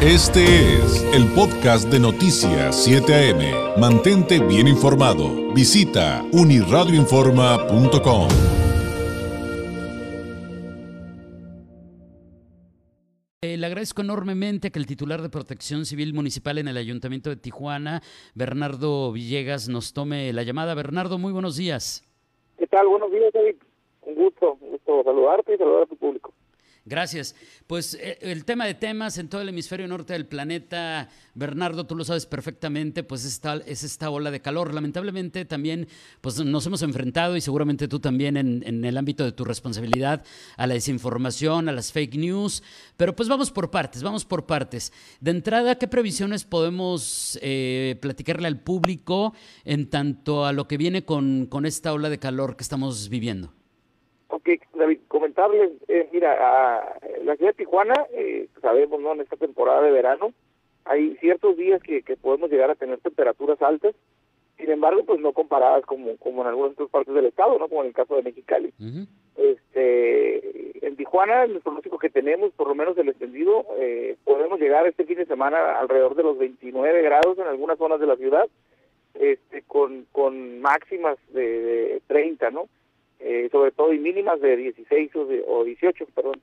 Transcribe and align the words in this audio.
Este 0.00 0.44
es 0.78 1.02
el 1.12 1.26
podcast 1.34 1.90
de 1.90 1.98
Noticias 1.98 2.84
7 2.84 3.12
AM. 3.12 3.80
Mantente 3.80 4.38
bien 4.38 4.68
informado. 4.68 5.52
Visita 5.52 6.24
uniradioinforma.com. 6.32 8.28
Eh, 13.42 13.56
le 13.56 13.66
agradezco 13.66 14.02
enormemente 14.02 14.70
que 14.70 14.78
el 14.78 14.86
titular 14.86 15.20
de 15.20 15.30
Protección 15.30 15.84
Civil 15.84 16.14
Municipal 16.14 16.58
en 16.58 16.68
el 16.68 16.76
Ayuntamiento 16.76 17.28
de 17.30 17.36
Tijuana, 17.36 18.00
Bernardo 18.36 19.10
Villegas, 19.10 19.68
nos 19.68 19.92
tome 19.94 20.32
la 20.32 20.44
llamada. 20.44 20.76
Bernardo, 20.76 21.18
muy 21.18 21.32
buenos 21.32 21.56
días. 21.56 22.04
¿Qué 22.56 22.68
tal? 22.68 22.86
Buenos 22.86 23.10
días, 23.10 23.32
David. 23.32 23.56
Un 24.02 24.14
gusto, 24.14 24.58
un 24.60 24.70
gusto 24.70 25.02
saludarte 25.02 25.54
y 25.56 25.58
saludar 25.58 25.82
a 25.82 25.86
tu 25.86 25.96
público. 25.96 26.32
Gracias. 26.88 27.36
Pues 27.66 27.94
eh, 27.94 28.18
el 28.22 28.44
tema 28.46 28.64
de 28.64 28.74
temas 28.74 29.18
en 29.18 29.28
todo 29.28 29.42
el 29.42 29.48
hemisferio 29.50 29.86
norte 29.86 30.14
del 30.14 30.26
planeta, 30.26 31.10
Bernardo, 31.34 31.86
tú 31.86 31.94
lo 31.94 32.04
sabes 32.04 32.24
perfectamente, 32.24 33.02
pues 33.02 33.26
esta, 33.26 33.56
es 33.56 33.84
esta 33.84 34.08
ola 34.08 34.30
de 34.30 34.40
calor. 34.40 34.72
Lamentablemente 34.72 35.44
también 35.44 35.86
pues 36.22 36.42
nos 36.42 36.66
hemos 36.66 36.82
enfrentado 36.82 37.36
y 37.36 37.42
seguramente 37.42 37.88
tú 37.88 38.00
también 38.00 38.36
en, 38.36 38.84
el 38.84 38.96
ámbito 38.96 39.24
de 39.24 39.32
tu 39.32 39.44
responsabilidad 39.44 40.24
a 40.56 40.66
la 40.66 40.74
desinformación, 40.74 41.68
a 41.68 41.72
las 41.72 41.92
fake 41.92 42.16
news. 42.16 42.62
Pero 42.96 43.14
pues 43.14 43.28
vamos 43.28 43.50
por 43.50 43.70
partes, 43.70 44.02
vamos 44.02 44.24
por 44.24 44.46
partes. 44.46 44.92
De 45.20 45.30
entrada, 45.30 45.76
¿qué 45.76 45.88
previsiones 45.88 46.44
podemos 46.44 47.38
eh, 47.42 47.98
platicarle 48.00 48.48
al 48.48 48.60
público 48.60 49.34
en 49.64 49.90
tanto 49.90 50.46
a 50.46 50.52
lo 50.52 50.66
que 50.66 50.78
viene 50.78 51.04
con, 51.04 51.46
con 51.46 51.66
esta 51.66 51.92
ola 51.92 52.08
de 52.08 52.18
calor 52.18 52.56
que 52.56 52.62
estamos 52.62 53.10
viviendo? 53.10 53.52
Ok, 54.28 54.48
David, 54.78 54.98
eh, 55.88 56.08
mira, 56.12 56.32
a 56.32 56.98
la 57.22 57.36
ciudad 57.36 57.52
de 57.52 57.64
Tijuana, 57.64 57.94
eh, 58.12 58.48
sabemos, 58.60 59.00
¿no? 59.00 59.12
En 59.12 59.20
esta 59.20 59.36
temporada 59.36 59.82
de 59.82 59.92
verano, 59.92 60.32
hay 60.84 61.16
ciertos 61.16 61.56
días 61.56 61.82
que, 61.82 62.02
que 62.02 62.16
podemos 62.16 62.50
llegar 62.50 62.70
a 62.70 62.74
tener 62.74 62.98
temperaturas 63.00 63.60
altas, 63.62 63.94
sin 64.56 64.70
embargo, 64.70 65.04
pues 65.04 65.20
no 65.20 65.32
comparadas 65.32 65.84
como, 65.86 66.16
como 66.16 66.42
en 66.42 66.48
algunas 66.48 66.72
otras 66.72 66.90
partes 66.90 67.14
del 67.14 67.26
estado, 67.26 67.58
¿no? 67.58 67.68
Como 67.68 67.82
en 67.82 67.88
el 67.88 67.94
caso 67.94 68.16
de 68.16 68.22
Mexicali. 68.22 68.72
Este, 69.36 70.84
en 70.84 70.96
Tijuana, 70.96 71.44
el 71.44 71.60
pronóstico 71.60 71.98
que 71.98 72.10
tenemos, 72.10 72.52
por 72.54 72.66
lo 72.66 72.74
menos 72.74 72.98
el 72.98 73.08
extendido, 73.08 73.64
eh, 73.78 74.16
podemos 74.24 74.58
llegar 74.58 74.86
este 74.88 75.04
fin 75.04 75.18
de 75.18 75.26
semana 75.26 75.78
alrededor 75.78 76.16
de 76.16 76.24
los 76.24 76.38
29 76.38 77.02
grados 77.02 77.38
en 77.38 77.46
algunas 77.46 77.78
zonas 77.78 78.00
de 78.00 78.06
la 78.06 78.16
ciudad, 78.16 78.48
este, 79.14 79.62
con, 79.62 80.06
con 80.10 80.60
máximas 80.60 81.16
de, 81.32 81.62
de 81.62 82.02
30, 82.08 82.50
¿no? 82.50 82.68
Eh, 83.20 83.48
sobre 83.50 83.72
todo 83.72 83.92
y 83.92 83.98
mínimas 83.98 84.40
de 84.40 84.56
16 84.56 85.16
o, 85.16 85.24
de, 85.26 85.44
o 85.46 85.64
18, 85.64 86.06
perdón. 86.14 86.40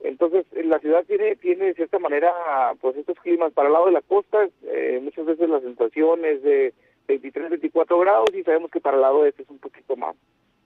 Entonces, 0.00 0.46
la 0.64 0.78
ciudad 0.78 1.04
tiene, 1.06 1.36
tiene 1.36 1.66
de 1.66 1.74
cierta 1.74 1.98
manera, 1.98 2.32
pues 2.80 2.96
estos 2.96 3.18
climas 3.20 3.52
para 3.52 3.68
el 3.68 3.74
lado 3.74 3.86
de 3.86 3.92
la 3.92 4.00
costa, 4.00 4.48
eh, 4.64 4.98
muchas 5.02 5.26
veces 5.26 5.48
la 5.48 5.60
sensación 5.60 6.24
es 6.24 6.42
de 6.42 6.74
23, 7.06 7.50
24 7.50 7.98
grados 7.98 8.30
y 8.34 8.42
sabemos 8.42 8.70
que 8.70 8.80
para 8.80 8.96
el 8.96 9.02
lado 9.02 9.26
este 9.26 9.42
es 9.42 9.50
un 9.50 9.58
poquito 9.58 9.96
más. 9.96 10.16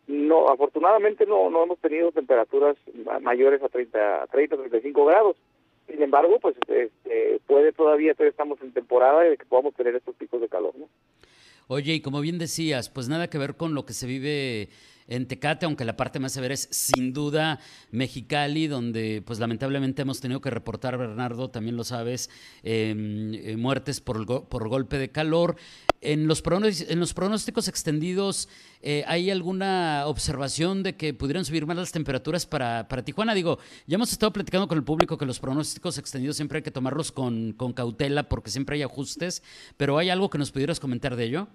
No, 0.07 0.49
afortunadamente 0.49 1.27
no, 1.27 1.51
no 1.51 1.65
hemos 1.65 1.79
tenido 1.79 2.13
temperaturas 2.13 2.77
mayores 3.23 3.63
a 3.63 3.69
30, 3.69 4.27
30, 4.31 4.57
35 4.57 5.05
grados. 5.07 5.37
Sin 5.89 6.03
embargo, 6.03 6.39
pues 6.41 6.57
este, 6.69 7.41
puede 7.47 7.73
todavía, 7.73 8.15
todavía 8.15 8.31
estamos 8.31 8.61
en 8.63 8.73
temporada 8.73 9.23
de 9.23 9.37
que 9.37 9.47
podamos 9.47 9.75
tener 9.75 9.95
estos 9.95 10.15
picos 10.17 10.41
de 10.41 10.49
calor, 10.49 10.75
¿no? 10.77 10.89
Oye, 11.67 11.95
y 11.95 12.01
como 12.01 12.21
bien 12.21 12.39
decías, 12.39 12.91
pues 12.91 13.09
nada 13.09 13.29
que 13.29 13.39
ver 13.39 13.57
con 13.57 13.75
lo 13.75 13.87
que 13.87 13.95
se 13.95 14.07
vive 14.07 14.69
en 15.07 15.27
Tecate, 15.27 15.67
aunque 15.67 15.85
la 15.85 15.97
parte 15.97 16.19
más 16.19 16.33
severa 16.33 16.55
es 16.55 16.69
sin 16.71 17.13
duda 17.13 17.61
Mexicali, 17.91 18.67
donde 18.67 19.23
pues 19.25 19.39
lamentablemente 19.39 20.03
hemos 20.03 20.21
tenido 20.21 20.41
que 20.41 20.51
reportar, 20.51 20.97
Bernardo, 20.97 21.51
también 21.51 21.77
lo 21.77 21.85
sabes, 21.85 22.31
em, 22.63 23.35
eh, 23.35 23.57
muertes 23.57 24.01
por, 24.01 24.25
golpe 24.25 24.99
de 24.99 25.11
calor. 25.11 25.57
En 26.01 26.27
los, 26.27 26.43
pronósticos 26.43 27.69
extendidos, 27.69 28.49
eh, 28.83 29.05
¿hay 29.07 29.31
alguna 29.31 30.05
observación 30.07 30.83
de 30.83 30.97
que 30.97 31.15
pudieran 31.15 31.45
subir 31.45 31.67
más 31.67 31.77
las 31.77 31.93
temperaturas 31.93 32.47
para, 32.47 32.89
para, 32.89 33.05
Tijuana? 33.05 33.35
Digo, 33.35 33.59
ya 33.87 33.97
hemos 33.97 34.13
estado 34.13 34.33
platicando 34.33 34.69
con 34.69 34.79
el 34.79 34.85
público 34.85 35.17
que 35.17 35.27
los 35.27 35.39
pronósticos 35.39 35.99
extendidos 35.99 36.37
siempre 36.37 36.59
hay 36.59 36.63
que 36.63 36.71
tomarlos 36.71 37.13
con, 37.13 37.53
con 37.53 37.73
cautela 37.73 38.29
porque 38.29 38.51
siempre 38.51 38.77
hay 38.77 38.83
ajustes, 38.83 39.43
pero 39.77 39.99
¿hay 39.99 40.11
algo 40.11 40.31
que 40.31 40.39
nos 40.39 40.51
pudieras 40.51 40.81
comentar 40.81 41.17
de 41.17 41.25
ello? 41.25 41.49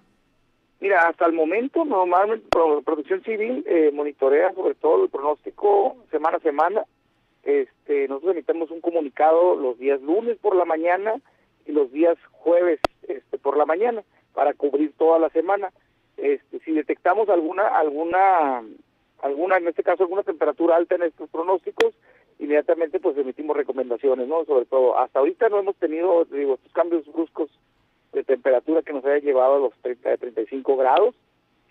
Mira, 0.80 1.08
hasta 1.08 1.26
el 1.26 1.34
momento 1.34 1.84
normalmente 1.84 2.48
Protección 2.84 3.22
Civil 3.22 3.62
eh, 3.66 3.90
monitorea 3.92 4.54
sobre 4.54 4.74
todo 4.74 5.04
el 5.04 5.10
pronóstico 5.10 5.96
semana 6.10 6.38
a 6.38 6.40
semana. 6.40 6.84
Este, 7.42 8.08
nosotros 8.08 8.32
emitimos 8.32 8.70
un 8.70 8.80
comunicado 8.80 9.56
los 9.56 9.78
días 9.78 10.00
lunes 10.00 10.38
por 10.38 10.56
la 10.56 10.64
mañana 10.64 11.16
y 11.66 11.72
los 11.72 11.92
días 11.92 12.16
jueves 12.32 12.80
este, 13.06 13.36
por 13.36 13.58
la 13.58 13.66
mañana 13.66 14.02
para 14.32 14.54
cubrir 14.54 14.94
toda 14.96 15.18
la 15.18 15.28
semana. 15.28 15.70
Este, 16.16 16.60
si 16.60 16.72
detectamos 16.72 17.28
alguna 17.28 17.68
alguna 17.68 18.62
alguna 19.20 19.58
en 19.58 19.68
este 19.68 19.82
caso 19.82 20.04
alguna 20.04 20.22
temperatura 20.22 20.76
alta 20.76 20.94
en 20.94 21.02
estos 21.02 21.28
pronósticos, 21.28 21.94
inmediatamente 22.38 23.00
pues 23.00 23.18
emitimos 23.18 23.54
recomendaciones, 23.54 24.28
¿no? 24.28 24.46
Sobre 24.46 24.64
todo 24.64 24.98
hasta 24.98 25.18
ahorita 25.18 25.50
no 25.50 25.58
hemos 25.58 25.76
tenido 25.76 26.24
digo 26.24 26.54
estos 26.54 26.72
cambios 26.72 27.04
bruscos 27.12 27.50
de 28.12 28.24
temperatura 28.24 28.82
que 28.82 28.92
nos 28.92 29.04
haya 29.04 29.18
llevado 29.18 29.56
a 29.56 29.58
los 29.58 29.74
30, 29.82 30.16
35 30.16 30.76
grados. 30.76 31.14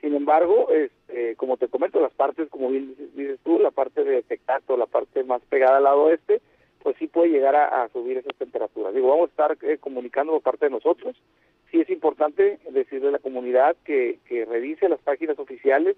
Sin 0.01 0.15
embargo, 0.15 0.69
este, 0.71 1.35
como 1.35 1.57
te 1.57 1.67
comento, 1.67 1.99
las 1.99 2.13
partes, 2.13 2.49
como 2.49 2.69
bien 2.69 2.95
dices, 3.15 3.39
tú, 3.43 3.59
la 3.59 3.71
parte 3.71 4.03
de 4.03 4.21
Tectato, 4.23 4.77
la 4.77 4.85
parte 4.85 5.23
más 5.23 5.41
pegada 5.49 5.77
al 5.77 5.83
lado 5.83 6.03
oeste, 6.03 6.41
pues 6.81 6.95
sí 6.97 7.07
puede 7.07 7.31
llegar 7.31 7.55
a, 7.55 7.89
subir 7.89 8.17
esas 8.17 8.35
temperaturas. 8.35 8.93
Digo, 8.93 9.09
vamos 9.09 9.29
a 9.29 9.31
estar 9.31 9.57
eh, 9.61 9.77
comunicando 9.77 10.31
por 10.31 10.41
parte 10.41 10.65
de 10.65 10.71
nosotros. 10.71 11.17
Sí 11.69 11.81
es 11.81 11.89
importante 11.89 12.59
decirle 12.71 13.09
a 13.09 13.11
la 13.11 13.19
comunidad 13.19 13.75
que, 13.83 14.19
que 14.25 14.45
revise 14.45 14.87
las 14.87 15.01
páginas 15.01 15.37
oficiales 15.37 15.97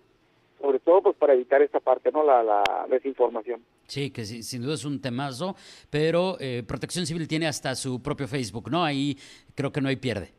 sobre 0.62 0.80
todo 0.80 1.02
pues 1.02 1.18
para 1.18 1.34
evitar 1.34 1.62
esta 1.62 1.80
parte, 1.80 2.12
¿no? 2.12 2.24
La, 2.24 2.64
desinformación. 2.90 3.62
Sí, 3.88 4.12
que 4.12 4.26
sin 4.26 4.62
duda 4.62 4.76
es 4.76 4.86
un 4.86 5.02
temazo, 5.02 5.56
pero 5.90 6.38
eh, 6.40 6.64
Protección 6.68 7.06
Civil 7.06 7.28
tiene 7.28 7.48
hasta 7.48 7.76
su 7.76 8.02
propio 8.02 8.28
Facebook, 8.28 8.70
¿no? 8.70 8.84
Ahí 8.84 9.18
creo 9.56 9.72
que 9.72 9.82
no 9.82 9.90
hay 9.90 9.96
pierde. 9.96 10.34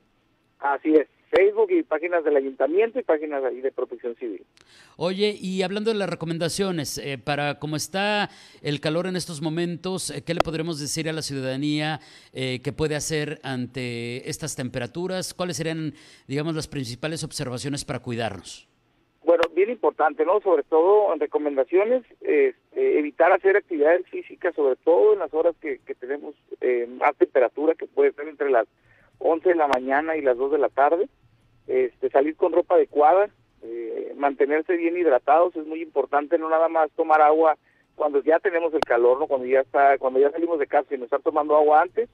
Así 0.59 0.94
es. 0.94 1.09
Facebook 1.34 1.71
y 1.71 1.82
páginas 1.82 2.25
del 2.25 2.37
ayuntamiento 2.37 2.99
y 3.00 3.03
páginas 3.03 3.43
ahí 3.43 3.62
de 3.62 3.72
protección 3.72 4.15
civil. 4.16 4.44
Oye, 4.97 5.34
y 5.41 5.62
hablando 5.62 5.91
de 5.91 5.97
las 5.97 6.11
recomendaciones, 6.11 6.99
eh, 6.99 7.16
para 7.16 7.59
cómo 7.59 7.77
está 7.77 8.28
el 8.61 8.81
calor 8.81 9.06
en 9.06 9.16
estos 9.16 9.41
momentos, 9.41 10.11
eh, 10.11 10.22
¿qué 10.22 10.34
le 10.34 10.41
podremos 10.41 10.78
decir 10.78 11.09
a 11.09 11.12
la 11.15 11.22
ciudadanía 11.22 12.00
que 12.32 12.72
puede 12.77 12.97
hacer 12.97 13.41
ante 13.43 14.28
estas 14.28 14.56
temperaturas? 14.56 15.32
¿Cuáles 15.32 15.56
serían, 15.56 15.94
digamos, 16.28 16.55
las 16.55 16.69
principales 16.69 17.25
observaciones 17.25 17.87
para 17.87 18.00
cuidarnos? 18.00 18.72
Bien 19.62 19.75
importante, 19.75 20.25
¿no? 20.25 20.41
Sobre 20.41 20.65
todo 20.65 21.15
en 21.15 21.21
recomendaciones, 21.21 22.03
este, 22.21 22.99
evitar 22.99 23.31
hacer 23.31 23.56
actividades 23.56 24.05
físicas, 24.09 24.56
sobre 24.56 24.75
todo 24.75 25.12
en 25.12 25.21
las 25.21 25.33
horas 25.33 25.55
que, 25.61 25.78
tenemos 26.00 26.34
eh, 26.61 26.89
más 26.99 27.15
temperatura, 27.15 27.77
que 27.77 27.87
puede 27.87 28.11
ser 28.11 28.27
entre 28.27 28.50
las 28.50 28.67
11 29.21 29.50
de 29.50 29.55
la 29.55 29.69
mañana 29.69 30.17
y 30.17 30.21
las 30.21 30.37
2 30.37 30.50
de 30.50 30.59
la 30.59 30.69
tarde. 30.69 31.09
Este, 31.69 32.11
salir 32.11 32.34
con 32.34 32.53
ropa 32.53 32.75
adecuada, 32.75 33.31
eh, 33.62 34.12
mantenerse 34.17 34.77
bien 34.77 34.97
hidratados 34.97 35.55
es 35.55 35.65
muy 35.65 35.81
importante, 35.81 36.39
no 36.39 36.49
nada 36.49 36.69
más 36.69 36.91
tomar 36.97 37.23
agua 37.23 37.56
cuando 37.94 38.21
ya 38.21 38.41
tenemos 38.41 38.75
el 38.75 38.81
calor, 38.81 39.21
¿no? 39.21 39.29
Cuando 39.29 39.47
ya 39.47 39.61
está, 39.61 39.97
cuando 39.99 40.19
ya 40.19 40.33
salimos 40.33 40.59
de 40.59 40.67
casa 40.67 40.93
y 40.93 40.99
no 40.99 41.05
estar 41.05 41.23
tomando 41.23 41.55
agua 41.55 41.83
antes. 41.83 42.11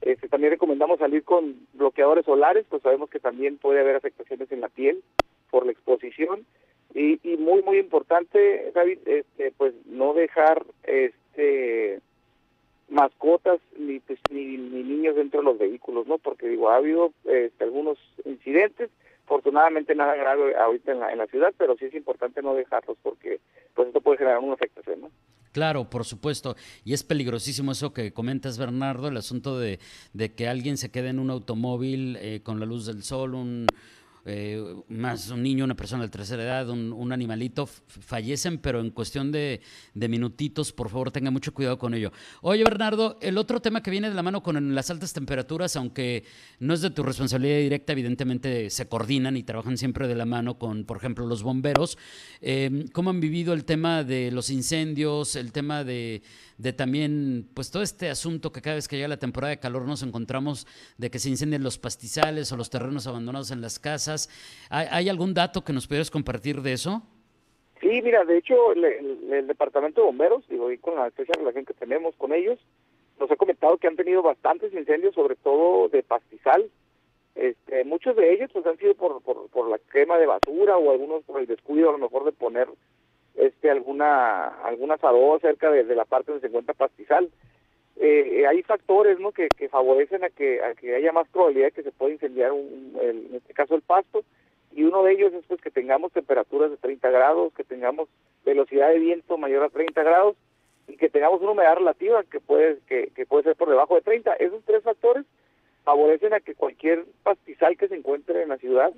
Este, 0.00 0.26
también 0.26 0.52
recomendamos 0.52 1.00
salir 1.00 1.22
con 1.22 1.66
bloqueadores 1.74 2.24
solares, 2.24 2.64
pues 2.70 2.80
sabemos 2.80 3.10
que 3.10 3.20
también 3.20 3.58
puede 3.58 3.80
haber 3.80 3.96
afectaciones 3.96 4.50
en 4.52 4.62
la 4.62 4.70
piel 4.70 5.02
por 5.50 5.66
la 5.66 5.72
exposición 5.72 6.46
y, 6.98 7.20
y 7.22 7.36
muy 7.36 7.62
muy 7.62 7.78
importante 7.78 8.72
David 8.74 8.98
este 9.06 9.52
pues 9.56 9.74
no 9.86 10.14
dejar 10.14 10.64
este 10.82 12.00
mascotas 12.88 13.60
ni, 13.78 14.00
pues, 14.00 14.18
ni, 14.30 14.56
niños 14.56 15.14
dentro 15.14 15.40
de 15.40 15.44
los 15.44 15.58
vehículos 15.58 16.06
no 16.06 16.18
porque 16.18 16.48
digo 16.48 16.70
ha 16.70 16.76
habido 16.76 17.12
este, 17.24 17.64
algunos 17.64 17.98
incidentes. 18.24 18.90
Afortunadamente 19.26 19.94
nada 19.94 20.14
grave 20.14 20.56
ahorita 20.56 20.92
en 20.92 21.00
la, 21.00 21.12
en 21.12 21.18
la 21.18 21.26
ciudad 21.26 21.52
pero 21.56 21.76
sí 21.76 21.84
es 21.84 21.94
importante 21.94 22.42
no 22.42 22.54
dejarlos 22.54 22.96
porque 23.02 23.40
pues 23.74 23.88
esto 23.88 24.00
puede 24.00 24.18
generar 24.18 24.40
una 24.40 24.54
afectación 24.54 25.02
no 25.02 25.10
Claro, 25.52 25.88
por 25.88 26.04
supuesto. 26.04 26.56
Y 26.84 26.92
es 26.92 27.02
peligrosísimo 27.02 27.72
eso 27.72 27.92
que 27.92 28.12
comentas, 28.12 28.58
Bernardo, 28.58 29.08
el 29.08 29.16
asunto 29.16 29.58
de, 29.58 29.80
de 30.12 30.34
que 30.34 30.46
alguien 30.46 30.76
se 30.76 30.90
quede 30.90 31.08
en 31.08 31.18
un 31.18 31.30
automóvil 31.30 32.16
eh, 32.20 32.42
con 32.44 32.60
la 32.60 32.66
luz 32.66 32.86
del 32.86 33.02
sol, 33.02 33.34
un, 33.34 33.66
eh, 34.30 34.62
más 34.88 35.30
un 35.30 35.42
niño, 35.42 35.64
una 35.64 35.74
persona 35.74 36.02
de 36.02 36.10
tercera 36.10 36.42
edad, 36.42 36.68
un, 36.68 37.12
animalito, 37.12 37.66
fallecen, 37.66 38.58
pero 38.58 38.80
en 38.80 38.90
cuestión 38.90 39.32
de, 39.32 39.62
minutitos, 39.94 40.70
por 40.72 40.90
favor, 40.90 41.10
tenga 41.10 41.30
mucho 41.30 41.54
cuidado 41.54 41.78
con 41.78 41.94
ello. 41.94 42.12
Oye, 42.42 42.62
Bernardo, 42.62 43.18
el 43.22 43.38
otro 43.38 43.60
tema 43.60 43.82
que 43.82 43.90
viene 43.90 44.10
de 44.10 44.14
la 44.14 44.22
mano 44.22 44.42
con 44.42 44.74
las 44.74 44.90
altas 44.90 45.14
temperaturas, 45.14 45.76
aunque 45.76 46.24
no 46.60 46.74
es 46.74 46.82
de 46.82 46.90
tu 46.90 47.02
responsabilidad 47.02 47.58
directa, 47.58 47.92
evidentemente 47.92 48.68
se 48.68 48.86
coordinan 48.86 49.36
y 49.38 49.44
trabajan 49.44 49.78
siempre 49.78 50.06
de 50.06 50.14
la 50.14 50.26
mano 50.26 50.58
con, 50.58 50.84
por 50.84 50.98
ejemplo, 50.98 51.26
los 51.26 51.42
bomberos. 51.42 51.96
Eh, 52.42 52.84
¿Cómo 52.92 53.08
han 53.08 53.20
vivido 53.20 53.54
el 53.54 53.64
tema 53.64 54.04
de 54.04 54.30
los 54.30 54.50
incendios, 54.50 55.36
el 55.36 55.52
tema 55.52 55.84
de, 55.84 56.22
de 56.58 56.72
también, 56.72 57.48
pues 57.54 57.70
todo 57.70 57.82
este 57.82 58.10
asunto 58.10 58.52
que 58.52 58.60
cada 58.60 58.74
vez 58.74 58.88
que 58.88 58.96
llega 58.96 59.08
la 59.08 59.18
temporada 59.18 59.50
de 59.50 59.60
calor 59.60 59.86
nos 59.86 60.02
encontramos 60.02 60.66
de 60.98 61.08
que 61.08 61.20
se 61.20 61.30
incendien 61.30 61.62
los 61.62 61.78
pastizales 61.78 62.50
o 62.50 62.56
los 62.56 62.68
terrenos 62.68 63.06
abandonados 63.06 63.52
en 63.52 63.60
las 63.60 63.78
casas. 63.78 64.17
¿Hay, 64.70 65.08
algún 65.08 65.34
dato 65.34 65.62
que 65.62 65.72
nos 65.72 65.86
pudieras 65.86 66.10
compartir 66.10 66.60
de 66.62 66.72
eso? 66.72 67.02
Sí, 67.80 68.02
mira, 68.02 68.24
de 68.24 68.38
hecho, 68.38 68.72
el, 68.72 69.46
Departamento 69.46 70.00
de 70.00 70.06
Bomberos, 70.06 70.48
digo, 70.48 70.72
y 70.72 70.78
con 70.78 70.96
la 70.96 71.06
especial 71.06 71.38
relación 71.38 71.64
que 71.64 71.74
tenemos 71.74 72.16
con 72.16 72.32
ellos, 72.32 72.58
nos 73.20 73.30
ha 73.30 73.36
comentado 73.36 73.76
que 73.76 73.86
han 73.86 73.96
tenido 73.96 74.22
bastantes 74.22 74.72
incendios, 74.72 75.14
sobre 75.14 75.36
todo 75.36 75.88
de 75.88 76.02
pastizal. 76.02 76.70
Este, 77.34 77.84
muchos 77.84 78.16
de 78.16 78.32
ellos 78.32 78.50
pues 78.52 78.66
han 78.66 78.78
sido 78.78 78.94
por, 78.94 79.22
por, 79.22 79.68
la 79.68 79.78
quema 79.92 80.18
de 80.18 80.26
basura 80.26 80.76
o 80.76 80.90
algunos 80.90 81.22
por 81.22 81.40
el 81.40 81.46
descuido 81.46 81.88
a 81.88 81.92
lo 81.92 81.98
mejor 81.98 82.24
de 82.24 82.32
poner 82.32 82.68
este 83.36 83.70
alguna 83.70 84.48
algún 84.64 84.90
asador 84.90 85.40
cerca 85.40 85.70
de, 85.70 85.84
la 85.94 86.04
parte 86.04 86.32
donde 86.32 86.40
se 86.40 86.48
encuentra 86.48 86.74
pastizal. 86.74 87.30
Eh, 88.00 88.46
hay 88.46 88.62
factores 88.62 89.18
¿no? 89.18 89.32
que, 89.32 89.48
favorecen 89.68 90.22
a 90.22 90.30
que, 90.30 90.62
a 90.62 90.74
que 90.74 90.94
haya 90.94 91.12
más 91.12 91.28
probabilidad 91.28 91.66
de 91.66 91.72
que 91.72 91.82
se 91.82 91.90
pueda 91.90 92.12
incendiar, 92.12 92.52
un, 92.52 92.96
en 93.00 93.34
este 93.34 93.52
caso 93.54 93.74
el 93.74 93.82
pasto, 93.82 94.22
y 94.72 94.84
uno 94.84 95.02
de 95.02 95.12
ellos 95.12 95.32
es 95.32 95.44
pues 95.46 95.60
que 95.60 95.70
tengamos 95.70 96.12
temperaturas 96.12 96.70
de 96.70 96.76
30 96.76 97.10
grados, 97.10 97.52
que 97.54 97.64
tengamos 97.64 98.08
velocidad 98.44 98.90
de 98.90 99.00
viento 99.00 99.36
mayor 99.36 99.64
a 99.64 99.68
30 99.68 100.00
grados 100.02 100.36
y 100.86 100.96
que 100.96 101.08
tengamos 101.08 101.40
una 101.42 101.52
humedad 101.52 101.76
relativa 101.76 102.22
que 102.22 102.38
puede 102.38 102.78
que, 102.86 103.08
que 103.14 103.26
puede 103.26 103.44
ser 103.44 103.56
por 103.56 103.68
debajo 103.68 103.96
de 103.96 104.02
30. 104.02 104.34
Esos 104.34 104.62
tres 104.64 104.82
factores 104.84 105.24
favorecen 105.84 106.34
a 106.34 106.40
que 106.40 106.54
cualquier 106.54 107.04
pastizal 107.22 107.76
que 107.76 107.88
se 107.88 107.96
encuentre 107.96 108.42
en 108.42 108.50
la 108.50 108.58
ciudad 108.58 108.92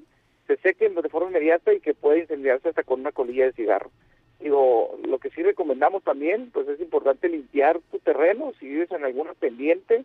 se 0.46 0.56
seque 0.56 0.88
de 0.88 1.08
forma 1.08 1.30
inmediata 1.30 1.72
y 1.72 1.80
que 1.80 1.94
pueda 1.94 2.18
incendiarse 2.18 2.68
hasta 2.68 2.82
con 2.82 3.00
una 3.00 3.12
colilla 3.12 3.46
de 3.46 3.52
cigarro. 3.52 3.90
Digo, 4.40 4.98
lo 5.04 5.18
que 5.18 5.30
sí 5.30 5.42
recomendamos 5.42 6.02
también, 6.02 6.50
pues 6.50 6.66
es 6.68 6.80
importante 6.80 7.28
limpiar 7.28 7.78
tu 7.90 7.98
terreno, 7.98 8.52
si 8.58 8.68
vives 8.68 8.90
en 8.90 9.04
alguna 9.04 9.34
pendiente, 9.34 10.04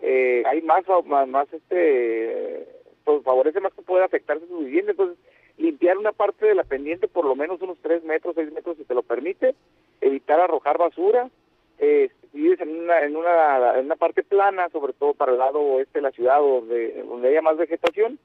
eh, 0.00 0.42
hay 0.46 0.60
más, 0.62 0.84
más, 1.06 1.26
más 1.26 1.52
este, 1.52 2.66
pues 3.04 3.22
favorece 3.22 3.60
más 3.60 3.72
que 3.72 3.82
pueda 3.82 4.04
afectarse 4.04 4.46
tu 4.46 4.58
vivienda, 4.58 4.90
entonces 4.90 5.16
limpiar 5.56 5.96
una 5.96 6.12
parte 6.12 6.44
de 6.44 6.54
la 6.54 6.64
pendiente 6.64 7.08
por 7.08 7.24
lo 7.24 7.34
menos 7.34 7.62
unos 7.62 7.78
3 7.82 8.04
metros, 8.04 8.34
6 8.34 8.52
metros 8.52 8.76
si 8.76 8.84
te 8.84 8.94
lo 8.94 9.02
permite, 9.02 9.54
evitar 10.00 10.40
arrojar 10.40 10.76
basura, 10.76 11.30
eh, 11.78 12.10
si 12.30 12.38
vives 12.38 12.60
en 12.60 12.80
una, 12.80 13.00
en, 13.02 13.16
una, 13.16 13.78
en 13.78 13.86
una 13.86 13.96
parte 13.96 14.22
plana, 14.22 14.68
sobre 14.68 14.92
todo 14.92 15.14
para 15.14 15.32
el 15.32 15.38
lado 15.38 15.60
oeste 15.60 15.98
de 15.98 16.02
la 16.02 16.10
ciudad 16.10 16.40
donde, 16.40 17.02
donde 17.04 17.28
haya 17.28 17.42
más 17.42 17.56
vegetación, 17.56 18.18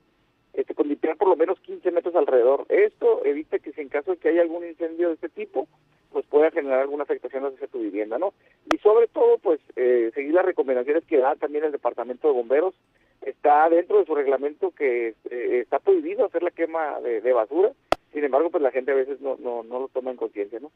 este, 0.57 0.73
con 0.73 0.87
limpiar 0.87 1.15
por 1.17 1.29
lo 1.29 1.35
menos 1.35 1.59
15 1.61 1.91
metros 1.91 2.15
alrededor. 2.15 2.65
Esto 2.67 3.23
evita 3.23 3.59
que 3.59 3.71
si 3.71 3.81
en 3.81 3.89
caso 3.89 4.11
de 4.11 4.17
que 4.17 4.29
haya 4.29 4.41
algún 4.41 4.65
incendio 4.65 5.07
de 5.07 5.13
este 5.13 5.29
tipo, 5.29 5.67
pues 6.11 6.25
pueda 6.25 6.51
generar 6.51 6.79
alguna 6.79 7.03
afectación 7.03 7.45
hacia 7.45 7.67
tu 7.67 7.79
vivienda, 7.79 8.17
¿no? 8.17 8.33
Y 8.73 8.77
sobre 8.79 9.07
todo, 9.07 9.37
pues 9.37 9.59
eh, 9.75 10.11
seguir 10.15 10.33
las 10.33 10.45
recomendaciones 10.45 11.05
que 11.05 11.17
da 11.17 11.35
también 11.35 11.63
el 11.63 11.71
Departamento 11.71 12.27
de 12.27 12.33
Bomberos. 12.33 12.73
Está 13.21 13.69
dentro 13.69 13.99
de 13.99 14.05
su 14.05 14.15
reglamento 14.15 14.71
que 14.71 15.15
eh, 15.29 15.59
está 15.61 15.79
prohibido 15.79 16.25
hacer 16.25 16.43
la 16.43 16.51
quema 16.51 16.99
de 17.01 17.33
basura 17.33 17.71
sin 18.17 18.25
embargo, 18.25 18.49
pues 18.49 18.63
la 18.63 18.71
gente 18.71 18.91
a 18.91 18.95
veces 18.95 19.21
no, 19.21 19.37
no, 19.37 19.61
no 19.61 19.79
lo 19.79 19.87
toma 19.89 20.09
en 20.09 20.17
conciencia, 20.17 20.59
¿no? 20.59 20.71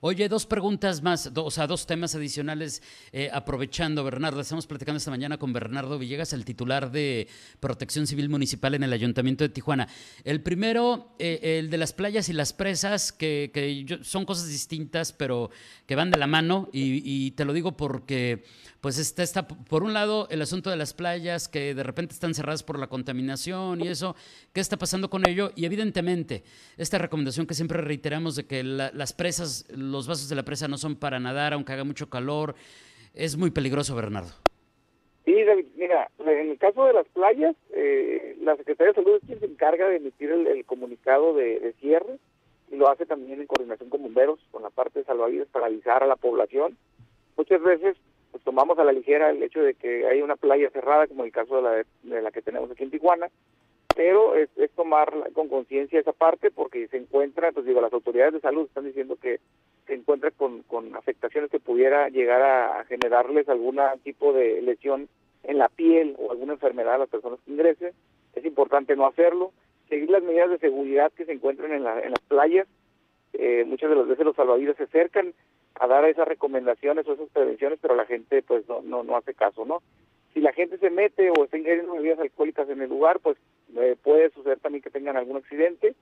Oye, 0.00 0.28
dos 0.28 0.46
preguntas 0.46 1.02
más, 1.02 1.32
o 1.34 1.50
sea, 1.50 1.66
dos 1.66 1.88
temas 1.88 2.14
adicionales, 2.14 2.84
eh, 3.12 3.30
aprovechando, 3.32 4.04
Bernardo, 4.04 4.40
estamos 4.40 4.68
platicando 4.68 4.98
esta 4.98 5.10
mañana 5.10 5.36
con 5.36 5.52
Bernardo 5.52 5.98
Villegas, 5.98 6.32
el 6.32 6.44
titular 6.44 6.92
de 6.92 7.26
Protección 7.58 8.06
Civil 8.06 8.28
Municipal 8.28 8.76
en 8.76 8.84
el 8.84 8.92
Ayuntamiento 8.92 9.42
de 9.42 9.48
Tijuana. 9.48 9.88
El 10.22 10.40
primero, 10.40 11.08
eh, 11.18 11.58
el 11.58 11.68
de 11.68 11.78
las 11.78 11.92
playas 11.92 12.28
y 12.28 12.32
las 12.32 12.52
presas, 12.52 13.10
que, 13.12 13.50
son 14.02 14.24
cosas 14.24 14.46
distintas, 14.46 15.12
pero 15.12 15.50
que 15.86 15.96
van 15.96 16.12
de 16.12 16.18
la 16.18 16.28
mano, 16.28 16.68
y 16.72 17.32
te 17.32 17.44
lo 17.44 17.52
digo 17.52 17.72
porque 17.72 18.44
pues 18.84 18.98
está, 18.98 19.22
está, 19.22 19.48
por 19.48 19.82
un 19.82 19.94
lado, 19.94 20.28
el 20.30 20.42
asunto 20.42 20.68
de 20.68 20.76
las 20.76 20.92
playas 20.92 21.48
que 21.48 21.72
de 21.72 21.82
repente 21.82 22.12
están 22.12 22.34
cerradas 22.34 22.62
por 22.62 22.78
la 22.78 22.86
contaminación 22.86 23.80
y 23.80 23.88
eso, 23.88 24.14
¿qué 24.52 24.60
está 24.60 24.76
pasando 24.76 25.08
con 25.08 25.26
ello? 25.26 25.52
Y 25.56 25.64
evidentemente, 25.64 26.42
esta 26.76 26.98
recomendación 26.98 27.46
que 27.46 27.54
siempre 27.54 27.80
reiteramos 27.80 28.36
de 28.36 28.46
que 28.46 28.62
las 28.62 29.14
presas, 29.14 29.66
los 29.74 30.06
vasos 30.06 30.28
de 30.28 30.36
la 30.36 30.42
presa 30.42 30.68
no 30.68 30.76
son 30.76 30.96
para 30.96 31.18
nadar, 31.18 31.54
aunque 31.54 31.72
haga 31.72 31.84
mucho 31.84 32.10
calor, 32.10 32.56
es 33.14 33.38
muy 33.38 33.50
peligroso, 33.50 33.96
Bernardo. 33.96 34.32
Sí, 35.24 35.32
David, 35.32 35.64
mira, 35.76 36.10
en 36.18 36.50
el 36.50 36.58
caso 36.58 36.84
de 36.84 36.92
las 36.92 37.08
playas, 37.08 37.56
eh, 37.70 38.36
la 38.42 38.54
Secretaría 38.56 38.92
de 38.92 39.02
Salud 39.02 39.16
es 39.16 39.26
quien 39.26 39.40
se 39.40 39.46
encarga 39.46 39.88
de 39.88 39.96
emitir 39.96 40.30
el, 40.30 40.62
comunicado 40.66 41.32
de, 41.32 41.58
de, 41.58 41.72
cierre 41.80 42.18
y 42.70 42.76
lo 42.76 42.90
hace 42.90 43.06
también 43.06 43.40
en 43.40 43.46
coordinación 43.46 43.88
con 43.88 44.02
bomberos, 44.02 44.40
con 44.50 44.62
la 44.62 44.68
parte 44.68 44.98
de 44.98 45.06
salvavidas 45.06 45.48
para 45.48 45.68
avisar 45.68 46.02
a 46.02 46.06
la 46.06 46.16
población. 46.16 46.76
Muchas 47.38 47.62
veces 47.62 47.96
pues 48.34 48.42
tomamos 48.42 48.76
a 48.80 48.84
la 48.84 48.90
ligera 48.90 49.30
el 49.30 49.40
hecho 49.44 49.62
de 49.62 49.74
que 49.74 50.08
hay 50.08 50.20
una 50.20 50.34
playa 50.34 50.68
cerrada, 50.70 51.06
como 51.06 51.22
el 51.22 51.30
caso 51.30 51.54
de 51.54 51.62
la, 51.62 51.70
de, 52.02 52.20
la 52.20 52.32
que 52.32 52.42
tenemos 52.42 52.68
aquí 52.68 52.82
en 52.82 52.90
Tijuana, 52.90 53.28
pero 53.94 54.34
es, 54.34 54.48
tomar 54.74 55.30
con 55.34 55.46
conciencia 55.46 56.00
esa 56.00 56.12
parte 56.12 56.50
porque 56.50 56.88
se 56.88 56.96
encuentra, 56.96 57.52
pues 57.52 57.64
digo, 57.64 57.80
las 57.80 57.92
autoridades 57.92 58.34
de 58.34 58.40
salud 58.40 58.66
están 58.66 58.86
diciendo 58.86 59.16
que 59.22 59.38
se 59.86 59.94
encuentra 59.94 60.32
con, 60.32 60.64
con 60.64 60.96
afectaciones 60.96 61.48
que 61.48 61.60
pudiera 61.60 62.08
llegar 62.08 62.42
a, 62.42 62.84
generarles 62.86 63.48
algún 63.48 63.78
tipo 64.02 64.32
de 64.32 64.60
lesión 64.62 65.08
en 65.44 65.58
la 65.58 65.68
piel 65.68 66.16
o 66.18 66.32
alguna 66.32 66.54
enfermedad 66.54 66.94
a 66.94 66.98
las 66.98 67.08
personas 67.08 67.38
que 67.44 67.52
ingresen. 67.52 67.92
Es 68.34 68.44
importante 68.44 68.96
no 68.96 69.06
hacerlo, 69.06 69.52
seguir 69.88 70.10
las 70.10 70.24
medidas 70.24 70.50
de 70.50 70.58
seguridad 70.58 71.12
que 71.12 71.24
se 71.24 71.30
encuentran 71.34 71.70
en, 71.70 71.84
la, 71.84 72.00
en 72.00 72.10
las 72.10 72.20
playas. 72.26 72.66
Eh, 73.32 73.62
muchas 73.64 73.90
de 73.90 73.96
las 73.96 74.08
veces 74.08 74.24
los 74.24 74.34
salvavidas 74.34 74.76
se 74.76 74.84
acercan 74.84 75.34
a 75.80 75.86
dar 75.86 76.04
esas 76.04 76.28
recomendaciones 76.28 77.06
o 77.06 77.14
esas 77.14 77.28
prevenciones, 77.30 77.78
pero 77.80 77.94
la 77.94 78.06
gente 78.06 78.42
pues 78.42 78.68
no, 78.68 78.82
no, 78.82 79.02
no 79.02 79.16
hace 79.16 79.34
caso, 79.34 79.64
¿no? 79.64 79.82
Si 80.32 80.40
la 80.40 80.52
gente 80.52 80.78
se 80.78 80.90
mete 80.90 81.30
o 81.30 81.44
está 81.44 81.56
ingiriendo 81.56 81.94
bebidas 81.94 82.18
alcohólicas 82.18 82.68
en 82.68 82.82
el 82.82 82.88
lugar, 82.88 83.20
pues 83.20 83.36
eh, 83.76 83.96
puede 84.02 84.30
suceder 84.30 84.58
también 84.58 84.82
que 84.82 84.90
tengan 84.90 85.16
algún 85.16 85.36
accidente. 85.36 85.94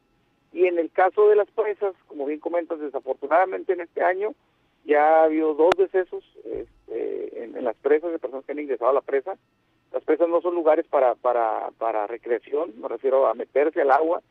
Y 0.53 0.67
en 0.67 0.79
el 0.79 0.91
caso 0.91 1.29
de 1.29 1.37
las 1.37 1.51
presas, 1.51 1.95
como 2.09 2.27
bien 2.27 2.41
comentas, 2.41 2.81
desafortunadamente 2.81 3.73
en 3.73 3.83
este 3.83 4.03
año 4.03 4.35
ya 4.85 5.21
ha 5.21 5.25
habido 5.25 5.55
dos 5.55 5.71
decesos 5.77 6.25
este, 6.45 7.45
en, 7.45 7.63
las 7.63 7.77
presas 7.77 8.11
de 8.11 8.19
personas 8.19 8.45
que 8.45 8.53
han 8.53 8.59
ingresado 8.59 8.91
a 8.91 8.95
la 8.95 9.01
presa. 9.01 9.37
Las 9.93 10.03
presas 10.03 10.29
no 10.29 10.41
son 10.41 10.55
lugares 10.55 10.87
para, 10.87 11.15
para, 11.15 11.71
para 11.79 12.07
recreación, 12.07 12.73
me 12.81 12.89
refiero 12.89 13.27
a 13.27 13.35
meterse 13.35 13.83
al 13.83 13.91
agua, 13.91 14.23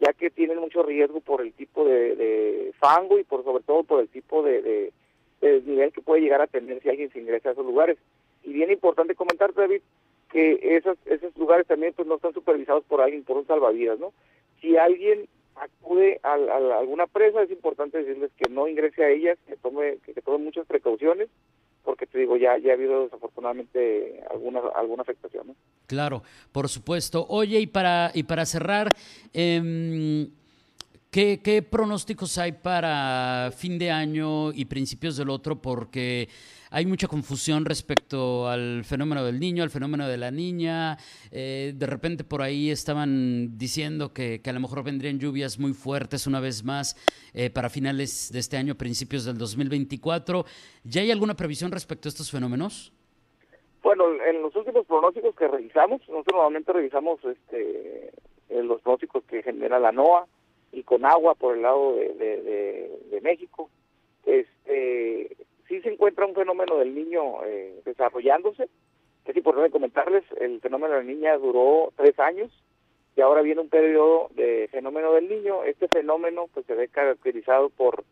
ya 0.00 0.12
que 0.12 0.30
tienen 0.30 0.58
mucho 0.58 0.82
riesgo 0.82 1.20
por 1.20 1.40
el 1.40 1.52
tipo 1.52 1.84
de, 1.84 2.72
fango 2.78 3.18
y 3.18 3.24
por 3.24 3.44
sobre 3.44 3.64
todo 3.64 3.84
por 3.84 4.00
el 4.00 4.08
tipo 4.08 4.42
de, 4.42 4.92
de, 5.40 5.62
nivel 5.62 5.92
que 5.92 6.02
puede 6.02 6.20
llegar 6.20 6.42
a 6.42 6.46
tener 6.46 6.82
si 6.82 6.88
alguien 6.88 7.10
se 7.12 7.20
ingresa 7.20 7.50
a 7.50 7.52
esos 7.52 7.64
lugares. 7.64 7.98
Y 8.44 8.52
bien 8.52 8.70
importante 8.70 9.14
comentar, 9.14 9.52
David, 9.54 9.80
que 10.30 10.58
esos, 10.76 10.98
esos 11.06 11.36
lugares 11.36 11.66
también 11.66 11.94
pues 11.94 12.06
no 12.06 12.16
están 12.16 12.34
supervisados 12.34 12.84
por 12.84 13.00
alguien, 13.00 13.24
por 13.24 13.36
un 13.36 13.46
salvavidas, 13.46 13.98
¿no? 13.98 14.12
Si 14.60 14.76
alguien 14.76 15.28
acude 15.54 16.20
a, 16.22 16.34
alguna 16.34 17.06
presa, 17.06 17.42
es 17.42 17.50
importante 17.50 17.98
decirles 17.98 18.30
que 18.36 18.50
no 18.50 18.68
ingrese 18.68 19.04
a 19.04 19.10
ellas, 19.10 19.38
que 19.46 19.56
tome, 19.56 19.98
que, 20.04 20.12
que 20.12 20.22
tome 20.22 20.44
muchas 20.44 20.66
precauciones, 20.66 21.28
porque 21.86 22.06
te 22.06 22.18
digo, 22.18 22.36
ya, 22.36 22.58
ya 22.58 22.72
ha 22.72 22.74
habido 22.74 23.04
desafortunadamente 23.04 24.20
alguna, 24.28 24.60
alguna 24.74 25.02
afectación. 25.02 25.54
Claro, 25.86 26.24
por 26.50 26.68
supuesto. 26.68 27.24
Oye, 27.28 27.60
y 27.60 27.68
para, 27.68 28.10
y 28.12 28.24
para 28.24 28.44
cerrar, 28.44 28.92
eh, 29.32 30.26
¿qué, 31.12 31.40
¿qué, 31.42 31.62
pronósticos 31.62 32.36
hay 32.38 32.52
para 32.52 33.52
fin 33.56 33.78
de 33.78 33.92
año 33.92 34.52
y 34.52 34.64
principios 34.64 35.16
del 35.16 35.30
otro? 35.30 35.62
Porque 35.62 36.28
hay 36.70 36.86
mucha 36.86 37.08
confusión 37.08 37.64
respecto 37.64 38.48
al 38.48 38.84
fenómeno 38.84 39.24
del 39.24 39.38
niño, 39.38 39.62
al 39.62 39.70
fenómeno 39.70 40.08
de 40.08 40.16
la 40.16 40.30
niña. 40.30 40.96
Eh, 41.30 41.72
de 41.74 41.86
repente 41.86 42.24
por 42.24 42.42
ahí 42.42 42.70
estaban 42.70 43.56
diciendo 43.56 44.12
que, 44.12 44.40
a 44.44 44.52
lo 44.52 44.60
mejor 44.60 44.82
vendrían 44.82 45.18
lluvias 45.18 45.58
muy 45.58 45.72
fuertes 45.72 46.26
una 46.26 46.40
vez 46.40 46.64
más 46.64 46.96
eh, 47.34 47.50
para 47.50 47.68
finales 47.68 48.30
de 48.32 48.38
este 48.38 48.56
año, 48.56 48.74
principios 48.74 49.24
del 49.24 49.38
2024. 49.38 50.44
¿Ya 50.84 51.02
hay 51.02 51.10
alguna 51.10 51.34
previsión 51.34 51.70
respecto 51.70 52.08
a 52.08 52.10
estos 52.10 52.30
fenómenos? 52.30 52.92
Bueno, 53.82 54.04
en 54.24 54.42
los 54.42 54.54
últimos 54.56 54.84
pronósticos 54.86 55.34
que 55.36 55.46
revisamos, 55.46 56.00
nosotros 56.08 56.34
normalmente 56.34 56.72
revisamos 56.72 57.20
este, 57.24 58.10
los 58.50 58.80
pronósticos 58.80 59.22
que 59.24 59.42
genera 59.42 59.78
la 59.78 59.92
NOAA 59.92 60.26
y 60.72 60.82
con 60.82 61.04
agua 61.04 61.36
por 61.36 61.54
el 61.54 61.62
lado 61.62 61.94
de, 61.94 62.90
de 63.10 63.20
México. 63.20 63.70
Este, 64.24 65.25
encuentra 65.96 66.26
un 66.26 66.34
fenómeno 66.34 66.76
del 66.76 66.94
niño 66.94 67.42
eh, 67.44 67.80
desarrollándose. 67.84 68.68
Es 69.24 69.36
importante 69.36 69.70
comentarles, 69.70 70.24
el 70.38 70.60
fenómeno 70.60 70.92
de 70.94 71.00
la 71.00 71.04
niña 71.04 71.38
duró 71.38 71.90
tres 71.96 72.18
años 72.20 72.52
y 73.16 73.22
ahora 73.22 73.40
viene 73.40 73.62
un 73.62 73.70
periodo 73.70 74.28
de 74.34 74.68
fenómeno 74.70 75.12
del 75.14 75.28
niño. 75.28 75.64
Este 75.64 75.88
fenómeno 75.88 76.48
pues 76.52 76.66
se 76.66 76.74
ve 76.74 76.88
caracterizado 76.88 77.70
por, 77.70 78.04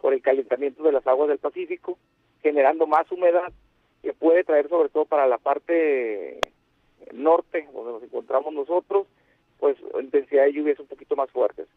por 0.00 0.14
el 0.14 0.22
calentamiento 0.22 0.82
de 0.82 0.92
las 0.92 1.06
aguas 1.06 1.28
del 1.28 1.38
Pacífico, 1.38 1.98
generando 2.42 2.86
más 2.86 3.10
humedad 3.12 3.52
que 4.02 4.14
puede 4.14 4.42
traer 4.42 4.68
sobre 4.68 4.88
todo 4.88 5.04
para 5.04 5.26
la 5.26 5.38
parte 5.38 6.40
norte, 7.12 7.68
donde 7.72 7.92
nos 7.92 8.02
encontramos 8.02 8.52
nosotros, 8.54 9.06
pues 9.58 9.76
intensidad 10.00 10.44
de 10.44 10.54
lluvias 10.54 10.80
un 10.80 10.86
poquito 10.86 11.16
más 11.16 11.30
fuertes. 11.30 11.68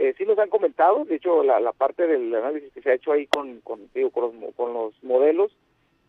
Eh, 0.00 0.14
sí 0.16 0.24
nos 0.24 0.38
han 0.38 0.48
comentado, 0.48 1.04
de 1.04 1.16
hecho 1.16 1.42
la, 1.42 1.72
parte 1.72 2.06
del 2.06 2.34
análisis 2.34 2.72
que 2.72 2.80
se 2.80 2.90
ha 2.90 2.94
hecho 2.94 3.12
ahí 3.12 3.26
con, 3.26 3.60
con, 3.60 3.80
digo, 3.92 4.08
con, 4.08 4.40
los, 4.40 4.54
con 4.54 4.72
los 4.72 4.94
modelos, 5.04 5.52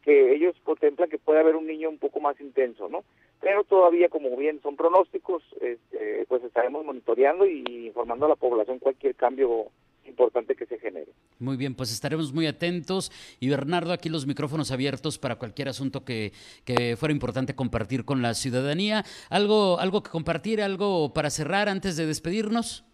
que 0.01 0.33
ellos 0.33 0.55
contemplan 0.63 1.09
que 1.09 1.17
puede 1.17 1.41
haber 1.41 1.57
un 1.57 1.67
niño 1.67 1.89
un 1.89 1.97
poco 1.97 2.21
más 2.21 2.39
intenso, 2.39 2.87
¿no? 2.87 3.03
Pero 3.41 3.65
todavía, 3.65 4.07
como 4.07 4.33
bien 4.37 4.61
son 4.61 4.77
pronósticos, 4.77 5.43
este, 5.59 6.25
pues 6.29 6.41
estaremos 6.45 6.85
monitoreando 6.85 7.45
y 7.45 7.65
informando 7.87 8.27
a 8.27 8.29
la 8.29 8.37
población 8.37 8.79
cualquier 8.79 9.13
cambio 9.15 9.65
importante 10.05 10.55
que 10.55 10.67
se 10.67 10.79
genere. 10.79 11.11
Muy 11.39 11.57
bien, 11.57 11.75
pues 11.75 11.91
estaremos 11.91 12.31
muy 12.31 12.47
atentos. 12.47 13.11
Y 13.41 13.49
Bernardo, 13.49 13.91
aquí 13.91 14.07
los 14.07 14.25
micrófonos 14.25 14.71
abiertos 14.71 15.19
para 15.19 15.35
cualquier 15.35 15.67
asunto 15.67 16.05
que, 16.05 16.31
que 16.63 16.95
fuera 16.95 17.11
importante 17.11 17.55
compartir 17.55 18.05
con 18.05 18.21
la 18.21 18.35
ciudadanía. 18.35 19.03
¿Algo, 19.29 19.79
¿Algo 19.81 20.01
que 20.01 20.11
compartir, 20.11 20.61
algo 20.61 21.11
para 21.11 21.29
cerrar 21.29 21.67
antes 21.67 21.97
de 21.97 22.05
despedirnos? 22.05 22.85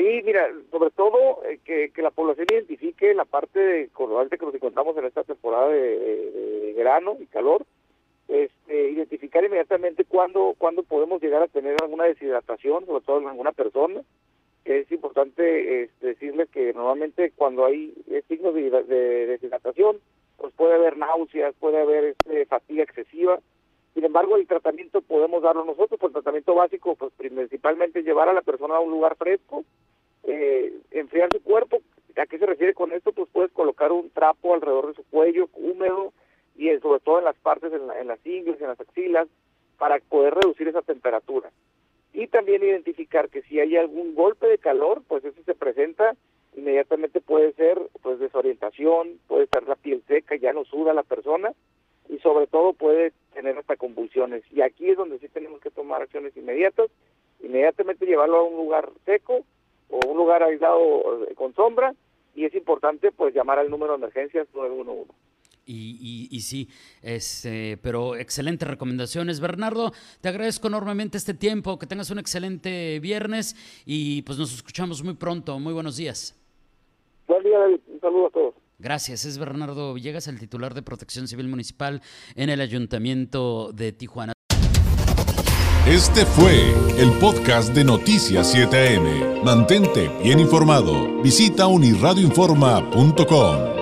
Sí, 0.00 0.22
mira, 0.24 0.48
sobre 0.70 0.88
todo 0.92 1.44
eh, 1.44 1.60
que, 1.62 1.92
la 2.00 2.10
población 2.10 2.46
identifique 2.50 3.12
la 3.12 3.26
parte 3.26 3.60
de 3.60 3.88
colorante 3.88 4.38
que 4.38 4.46
nos 4.46 4.54
encontramos 4.54 4.96
en 4.96 5.04
esta 5.04 5.24
temporada 5.24 5.68
de, 5.68 6.72
verano 6.74 7.18
y 7.20 7.26
calor, 7.26 7.66
este, 8.26 8.92
identificar 8.92 9.44
inmediatamente 9.44 10.06
cuándo, 10.06 10.54
cuándo 10.56 10.84
podemos 10.84 11.20
llegar 11.20 11.42
a 11.42 11.48
tener 11.48 11.76
alguna 11.82 12.04
deshidratación, 12.04 12.86
sobre 12.86 13.04
todo 13.04 13.20
en 13.20 13.28
alguna 13.28 13.52
persona. 13.52 14.00
Es 14.64 14.90
importante 14.90 15.82
este, 15.82 16.06
decirle 16.06 16.46
que 16.46 16.72
normalmente 16.72 17.32
cuando 17.36 17.66
hay 17.66 17.92
signos 18.26 18.54
de, 18.54 18.70
deshidratación, 19.26 19.98
pues 20.38 20.54
puede 20.54 20.76
haber 20.76 20.96
náuseas, 20.96 21.54
puede 21.60 21.78
haber 21.78 22.04
este, 22.04 22.46
fatiga 22.46 22.84
excesiva. 22.84 23.38
Sin 23.94 24.04
embargo, 24.04 24.36
el 24.36 24.46
tratamiento 24.46 25.00
podemos 25.00 25.42
darlo 25.42 25.64
nosotros, 25.64 25.98
pues 25.98 26.10
el 26.10 26.14
tratamiento 26.14 26.54
básico, 26.54 26.94
pues 26.94 27.12
principalmente 27.16 28.02
llevar 28.02 28.28
a 28.28 28.32
la 28.32 28.42
persona 28.42 28.76
a 28.76 28.80
un 28.80 28.90
lugar 28.90 29.16
fresco, 29.16 29.64
eh, 30.24 30.72
enfriar 30.92 31.28
su 31.32 31.42
cuerpo. 31.42 31.78
¿A 32.16 32.26
qué 32.26 32.38
se 32.38 32.46
refiere 32.46 32.74
con 32.74 32.92
esto? 32.92 33.12
Pues 33.12 33.28
puedes 33.32 33.52
colocar 33.52 33.92
un 33.92 34.10
trapo 34.10 34.54
alrededor 34.54 34.88
de 34.88 34.94
su 34.94 35.04
cuello 35.10 35.48
húmedo 35.54 36.12
y 36.56 36.68
sobre 36.78 37.00
todo 37.00 37.18
en 37.18 37.24
las 37.24 37.36
partes, 37.36 37.72
en, 37.72 37.82
en 37.98 38.06
las 38.06 38.24
ingles, 38.24 38.60
en 38.60 38.68
las 38.68 38.80
axilas, 38.80 39.28
para 39.78 39.98
poder 39.98 40.34
reducir 40.34 40.68
esa 40.68 40.82
temperatura. 40.82 41.50
Y 42.12 42.26
también 42.26 42.62
identificar 42.62 43.28
que 43.28 43.42
si 43.42 43.60
hay 43.60 43.76
algún 43.76 44.14
golpe 44.14 44.46
de 44.46 44.58
calor, 44.58 45.02
pues 45.08 45.24
eso 45.24 45.40
se 45.44 45.54
presenta, 45.54 46.14
inmediatamente 46.56 47.20
puede 47.20 47.52
ser 47.54 47.80
pues 48.02 48.18
desorientación, 48.18 49.18
puede 49.26 49.44
estar 49.44 49.66
la 49.66 49.76
piel 49.76 50.02
seca, 50.06 50.36
ya 50.36 50.52
no 50.52 50.64
suda 50.64 50.92
la 50.92 51.02
persona 51.02 51.52
y 52.08 52.18
sobre 52.18 52.46
todo 52.46 52.72
puede 52.72 53.12
tener 53.40 53.56
hasta 53.56 53.76
convulsiones. 53.76 54.42
Y 54.52 54.60
aquí 54.60 54.90
es 54.90 54.96
donde 54.98 55.18
sí 55.18 55.28
tenemos 55.28 55.60
que 55.60 55.70
tomar 55.70 56.02
acciones 56.02 56.36
inmediatas, 56.36 56.90
inmediatamente 57.42 58.04
llevarlo 58.04 58.36
a 58.36 58.42
un 58.42 58.56
lugar 58.56 58.90
seco, 59.06 59.44
o 59.88 60.06
un 60.06 60.16
lugar 60.16 60.42
aislado 60.42 61.24
eh, 61.24 61.34
con 61.34 61.54
sombra 61.54 61.94
y 62.34 62.44
es 62.44 62.54
importante 62.54 63.10
pues 63.10 63.34
llamar 63.34 63.58
al 63.58 63.70
número 63.70 63.92
de 63.92 63.98
emergencias 63.98 64.46
911. 64.54 65.12
Y, 65.66 66.28
y, 66.32 66.40
sí, 66.40 66.68
es, 67.00 67.44
eh, 67.44 67.78
pero 67.80 68.16
excelentes 68.16 68.68
recomendaciones. 68.68 69.40
Bernardo, 69.40 69.92
te 70.20 70.28
agradezco 70.28 70.66
enormemente 70.66 71.16
este 71.16 71.32
tiempo, 71.32 71.78
que 71.78 71.86
tengas 71.86 72.10
un 72.10 72.18
excelente 72.18 72.98
viernes 72.98 73.54
y 73.86 74.22
pues 74.22 74.36
nos 74.36 74.52
escuchamos 74.52 75.04
muy 75.04 75.14
pronto. 75.14 75.60
Muy 75.60 75.72
buenos 75.72 75.96
días. 75.96 76.36
Buen 77.28 77.44
día, 77.44 77.58
Un 77.60 78.00
saludo 78.00 78.26
a 78.26 78.30
todos. 78.30 78.54
Gracias, 78.80 79.26
es 79.26 79.36
Bernardo 79.36 79.92
Villegas, 79.92 80.26
el 80.26 80.38
titular 80.38 80.72
de 80.72 80.80
Protección 80.82 81.28
Civil 81.28 81.48
Municipal 81.48 82.00
en 82.34 82.48
el 82.48 82.62
Ayuntamiento 82.62 83.72
de 83.74 83.92
Tijuana. 83.92 84.32
Este 85.86 86.24
fue 86.24 86.72
el 86.98 87.12
podcast 87.18 87.74
de 87.74 87.84
Noticias 87.84 88.54
7am. 88.54 89.42
Mantente 89.42 90.10
bien 90.22 90.40
informado. 90.40 91.20
Visita 91.22 91.66
unirradioinforma.com. 91.66 93.79